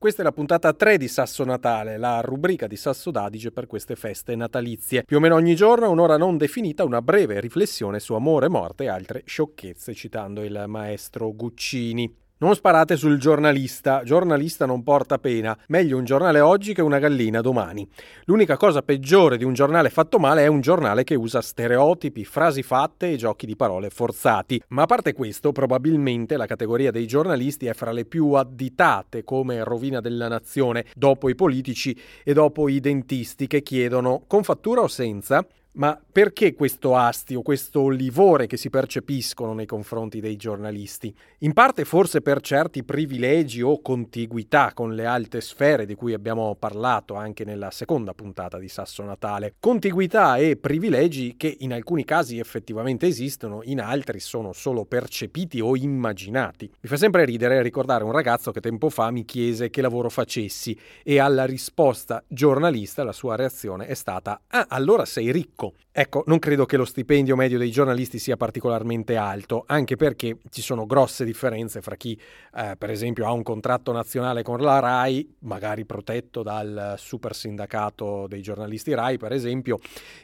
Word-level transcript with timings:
Questa 0.00 0.22
è 0.22 0.24
la 0.24 0.32
puntata 0.32 0.72
3 0.72 0.96
di 0.96 1.08
Sasso 1.08 1.44
Natale, 1.44 1.98
la 1.98 2.22
rubrica 2.22 2.66
di 2.66 2.76
Sasso 2.76 3.10
d'Adige 3.10 3.52
per 3.52 3.66
queste 3.66 3.96
feste 3.96 4.34
natalizie. 4.34 5.04
Più 5.04 5.18
o 5.18 5.20
meno 5.20 5.34
ogni 5.34 5.54
giorno, 5.54 5.90
un'ora 5.90 6.16
non 6.16 6.38
definita, 6.38 6.84
una 6.84 7.02
breve 7.02 7.38
riflessione 7.38 8.00
su 8.00 8.14
amore, 8.14 8.48
morte 8.48 8.84
e 8.84 8.88
altre 8.88 9.24
sciocchezze, 9.26 9.92
citando 9.92 10.42
il 10.42 10.64
maestro 10.68 11.30
Guccini. 11.34 12.16
Non 12.42 12.54
sparate 12.54 12.96
sul 12.96 13.18
giornalista, 13.18 14.02
giornalista 14.02 14.64
non 14.64 14.82
porta 14.82 15.18
pena, 15.18 15.54
meglio 15.68 15.98
un 15.98 16.06
giornale 16.06 16.40
oggi 16.40 16.72
che 16.72 16.80
una 16.80 16.98
gallina 16.98 17.42
domani. 17.42 17.86
L'unica 18.24 18.56
cosa 18.56 18.80
peggiore 18.80 19.36
di 19.36 19.44
un 19.44 19.52
giornale 19.52 19.90
fatto 19.90 20.18
male 20.18 20.44
è 20.44 20.46
un 20.46 20.62
giornale 20.62 21.04
che 21.04 21.14
usa 21.16 21.42
stereotipi, 21.42 22.24
frasi 22.24 22.62
fatte 22.62 23.12
e 23.12 23.16
giochi 23.16 23.44
di 23.44 23.56
parole 23.56 23.90
forzati. 23.90 24.58
Ma 24.68 24.84
a 24.84 24.86
parte 24.86 25.12
questo, 25.12 25.52
probabilmente 25.52 26.38
la 26.38 26.46
categoria 26.46 26.90
dei 26.90 27.06
giornalisti 27.06 27.66
è 27.66 27.74
fra 27.74 27.92
le 27.92 28.06
più 28.06 28.32
additate 28.32 29.22
come 29.22 29.62
rovina 29.62 30.00
della 30.00 30.28
nazione, 30.28 30.86
dopo 30.94 31.28
i 31.28 31.34
politici 31.34 31.94
e 32.24 32.32
dopo 32.32 32.70
i 32.70 32.80
dentisti 32.80 33.48
che 33.48 33.60
chiedono 33.60 34.24
con 34.26 34.44
fattura 34.44 34.80
o 34.80 34.88
senza 34.88 35.46
ma 35.72 36.00
perché 36.10 36.54
questo 36.54 36.96
astio, 36.96 37.42
questo 37.42 37.88
livore 37.88 38.46
che 38.46 38.56
si 38.56 38.70
percepiscono 38.70 39.54
nei 39.54 39.66
confronti 39.66 40.18
dei 40.20 40.34
giornalisti? 40.36 41.14
In 41.38 41.52
parte 41.52 41.84
forse 41.84 42.22
per 42.22 42.40
certi 42.40 42.82
privilegi 42.82 43.62
o 43.62 43.80
contiguità 43.80 44.72
con 44.74 44.94
le 44.94 45.06
alte 45.06 45.40
sfere 45.40 45.86
di 45.86 45.94
cui 45.94 46.12
abbiamo 46.12 46.56
parlato 46.56 47.14
anche 47.14 47.44
nella 47.44 47.70
seconda 47.70 48.14
puntata 48.14 48.58
di 48.58 48.68
Sasso 48.68 49.04
Natale. 49.04 49.54
Contiguità 49.60 50.36
e 50.36 50.56
privilegi 50.56 51.36
che 51.36 51.56
in 51.60 51.72
alcuni 51.72 52.04
casi 52.04 52.38
effettivamente 52.38 53.06
esistono, 53.06 53.60
in 53.62 53.80
altri 53.80 54.18
sono 54.18 54.52
solo 54.52 54.84
percepiti 54.84 55.60
o 55.60 55.76
immaginati. 55.76 56.68
Mi 56.80 56.88
fa 56.88 56.96
sempre 56.96 57.24
ridere 57.24 57.62
ricordare 57.62 58.02
un 58.02 58.12
ragazzo 58.12 58.50
che 58.50 58.60
tempo 58.60 58.90
fa 58.90 59.10
mi 59.12 59.24
chiese 59.24 59.70
che 59.70 59.82
lavoro 59.82 60.10
facessi 60.10 60.76
e 61.04 61.20
alla 61.20 61.44
risposta 61.44 62.24
giornalista 62.26 63.04
la 63.04 63.12
sua 63.12 63.36
reazione 63.36 63.86
è 63.86 63.94
stata 63.94 64.40
Ah, 64.48 64.66
allora 64.68 65.04
sei 65.04 65.30
ricco 65.30 65.59
ricco. 65.60 65.74
Ecco, 65.92 66.22
non 66.26 66.38
credo 66.38 66.64
che 66.66 66.76
lo 66.76 66.84
stipendio 66.84 67.36
medio 67.36 67.58
dei 67.58 67.70
giornalisti 67.70 68.18
sia 68.18 68.36
particolarmente 68.36 69.16
alto, 69.16 69.64
anche 69.66 69.96
perché 69.96 70.38
ci 70.48 70.62
sono 70.62 70.86
grosse 70.86 71.24
differenze 71.24 71.82
fra 71.82 71.96
chi, 71.96 72.18
eh, 72.56 72.76
per 72.78 72.90
esempio, 72.90 73.26
ha 73.26 73.32
un 73.32 73.42
contratto 73.42 73.92
nazionale 73.92 74.42
con 74.42 74.60
la 74.60 74.78
RAI, 74.78 75.36
magari 75.40 75.84
protetto 75.84 76.42
dal 76.42 76.94
super 76.96 77.34
sindacato 77.34 78.26
dei 78.28 78.40
giornalisti 78.40 78.94
RAI, 78.94 79.18
per 79.18 79.32
esempio, 79.32 79.78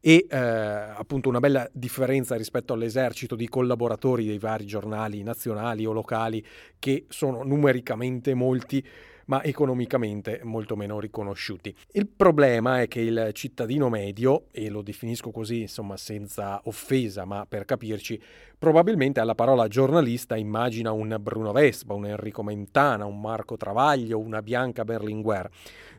e 0.00 0.26
eh, 0.28 0.36
appunto 0.36 1.28
una 1.28 1.40
bella 1.40 1.68
differenza 1.72 2.36
rispetto 2.36 2.72
all'esercito 2.72 3.36
di 3.36 3.48
collaboratori 3.48 4.26
dei 4.26 4.38
vari 4.38 4.66
giornali 4.66 5.22
nazionali 5.22 5.86
o 5.86 5.92
locali 5.92 6.44
che 6.78 7.06
sono 7.08 7.44
numericamente 7.44 8.34
molti 8.34 8.84
ma 9.32 9.42
economicamente 9.42 10.40
molto 10.42 10.76
meno 10.76 11.00
riconosciuti. 11.00 11.74
Il 11.92 12.06
problema 12.06 12.82
è 12.82 12.86
che 12.86 13.00
il 13.00 13.30
cittadino 13.32 13.88
medio, 13.88 14.48
e 14.50 14.68
lo 14.68 14.82
definisco 14.82 15.30
così 15.30 15.62
insomma 15.62 15.96
senza 15.96 16.60
offesa, 16.64 17.24
ma 17.24 17.46
per 17.48 17.64
capirci, 17.64 18.20
probabilmente 18.58 19.20
alla 19.20 19.34
parola 19.34 19.68
giornalista 19.68 20.36
immagina 20.36 20.92
un 20.92 21.16
Bruno 21.18 21.50
Vespa, 21.52 21.94
un 21.94 22.04
Enrico 22.04 22.42
Mentana, 22.42 23.06
un 23.06 23.22
Marco 23.22 23.56
Travaglio, 23.56 24.18
una 24.18 24.42
Bianca 24.42 24.84
Berlinguer. 24.84 25.48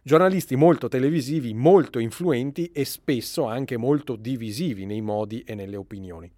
Giornalisti 0.03 0.55
molto 0.55 0.87
televisivi, 0.87 1.55
molto 1.55 1.97
influenti 1.97 2.69
e 2.71 2.85
spesso 2.85 3.45
anche 3.45 3.77
molto 3.77 4.15
divisivi 4.15 4.85
nei 4.85 5.01
modi 5.01 5.41
e 5.43 5.55
nelle 5.55 5.77
opinioni. 5.77 6.31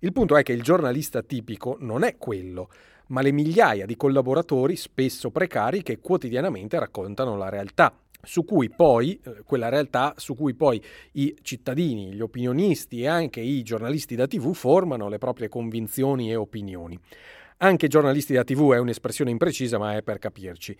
Il 0.00 0.12
punto 0.12 0.36
è 0.36 0.44
che 0.44 0.52
il 0.52 0.62
giornalista 0.62 1.22
tipico 1.22 1.76
non 1.80 2.04
è 2.04 2.16
quello, 2.18 2.70
ma 3.08 3.20
le 3.20 3.32
migliaia 3.32 3.84
di 3.84 3.96
collaboratori, 3.96 4.76
spesso 4.76 5.30
precari, 5.30 5.82
che 5.82 5.98
quotidianamente 5.98 6.78
raccontano 6.78 7.36
la 7.36 7.48
realtà, 7.48 7.92
su 8.22 8.44
cui 8.44 8.70
poi, 8.70 9.18
eh, 9.24 9.42
quella 9.44 9.68
realtà 9.68 10.14
su 10.16 10.36
cui 10.36 10.54
poi 10.54 10.80
i 11.12 11.36
cittadini, 11.42 12.12
gli 12.12 12.20
opinionisti 12.20 13.00
e 13.00 13.08
anche 13.08 13.40
i 13.40 13.64
giornalisti 13.64 14.14
da 14.14 14.28
TV 14.28 14.54
formano 14.54 15.08
le 15.08 15.18
proprie 15.18 15.48
convinzioni 15.48 16.30
e 16.30 16.36
opinioni. 16.36 16.96
Anche 17.56 17.88
giornalisti 17.88 18.34
da 18.34 18.44
TV 18.44 18.74
è 18.74 18.78
un'espressione 18.78 19.32
imprecisa, 19.32 19.78
ma 19.78 19.96
è 19.96 20.02
per 20.02 20.20
capirci. 20.20 20.76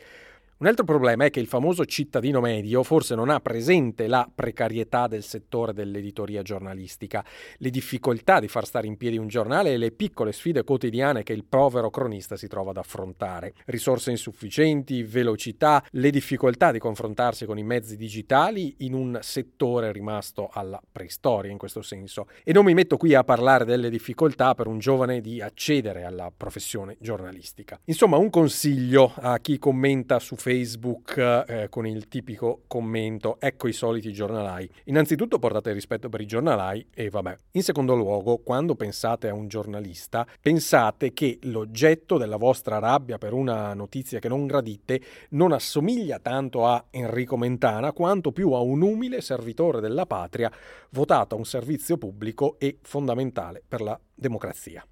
Un 0.60 0.66
altro 0.66 0.84
problema 0.84 1.24
è 1.24 1.30
che 1.30 1.38
il 1.38 1.46
famoso 1.46 1.84
cittadino 1.84 2.41
medio 2.41 2.82
forse 2.82 3.14
non 3.14 3.28
ha 3.28 3.38
presente 3.38 4.08
la 4.08 4.28
precarietà 4.34 5.06
del 5.06 5.22
settore 5.22 5.72
dell'editoria 5.72 6.42
giornalistica, 6.42 7.24
le 7.58 7.70
difficoltà 7.70 8.41
di 8.41 8.48
far 8.48 8.66
stare 8.66 8.88
in 8.88 8.96
piedi 8.96 9.19
un 9.19 9.28
giornale 9.28 9.72
e 9.72 9.76
le 9.76 9.92
piccole 9.92 10.32
sfide 10.32 10.64
quotidiane 10.64 11.22
che 11.22 11.32
il 11.32 11.44
povero 11.44 11.91
cronista 11.91 12.36
si 12.36 12.48
trova 12.48 12.70
ad 12.70 12.78
affrontare. 12.78 13.54
Risorse 13.66 14.10
insufficienti, 14.10 15.04
velocità, 15.04 15.80
le 15.91 16.10
difficoltà 16.10 16.72
di 16.72 16.80
confrontarsi 16.80 17.46
con 17.46 17.56
i 17.56 17.62
mezzi 17.62 17.96
digitali 17.96 18.75
in 18.78 18.94
un 18.94 19.16
settore 19.22 19.92
rimasto 19.92 20.50
alla 20.52 20.82
preistoria 20.90 21.52
in 21.52 21.58
questo 21.58 21.82
senso. 21.82 22.26
E 22.42 22.52
non 22.52 22.64
mi 22.64 22.75
metto 22.75 22.96
qui 22.96 23.14
a 23.14 23.22
parlare 23.22 23.64
delle 23.64 23.90
difficoltà 23.90 24.56
per 24.56 24.66
un 24.66 24.80
giovane 24.80 25.20
di 25.20 25.40
accedere 25.40 26.02
alla 26.02 26.32
professione 26.36 26.96
giornalistica. 26.98 27.78
Insomma, 27.84 28.16
un 28.16 28.28
consiglio 28.28 29.12
a 29.14 29.38
chi 29.38 29.60
commenta 29.60 30.19
su 30.19 30.34
Facebook 30.34 30.46
Facebook 30.48 31.19
eh, 31.47 31.66
con 31.69 31.86
il 31.86 32.09
tipico 32.09 32.62
commento 32.66 33.36
ecco 33.38 33.69
i 33.69 33.75
soliti 33.75 34.14
giornalai. 34.14 34.66
Innanzitutto 34.84 35.38
portate 35.38 35.72
rispetto 35.72 36.09
per 36.09 36.22
i 36.22 36.26
giornalai 36.26 36.86
e 36.94 37.10
vabbè. 37.10 37.36
In 37.50 37.62
secondo 37.62 37.94
luogo, 37.94 38.38
quando 38.38 38.75
pensate 38.75 39.28
a 39.28 39.34
un 39.34 39.48
giornalista, 39.48 40.26
pensate 40.41 41.12
che 41.12 41.38
l'oggetto 41.42 42.16
della 42.16 42.38
vostra 42.38 42.78
rabbia 42.78 43.19
per 43.19 43.34
una 43.34 43.75
notizia 43.75 44.20
che 44.20 44.28
non 44.28 44.47
gradite 44.47 45.03
non 45.32 45.53
assomiglia 45.53 46.19
tanto 46.19 46.64
a 46.64 46.82
Enrico 46.88 47.37
Mentana 47.37 47.92
quanto 47.92 48.32
più 48.32 48.53
a 48.53 48.60
un 48.60 48.81
umile 48.81 49.20
servitore 49.20 49.82
della 49.82 50.06
patria 50.06 50.50
votato 50.92 51.34
a 51.34 51.38
un 51.38 51.44
servizio 51.44 51.98
pubblico 51.98 52.56
e 52.58 52.78
fondamentale 52.81 53.62
per 53.69 53.82
la 53.82 54.00
democrazia. 54.14 54.82